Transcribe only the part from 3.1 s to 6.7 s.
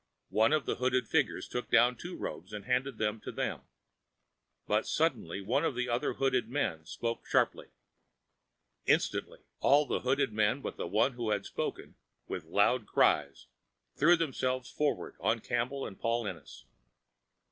to them. But suddenly one of the other hooded